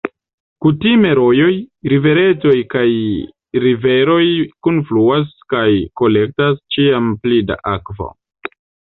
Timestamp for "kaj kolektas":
5.55-6.57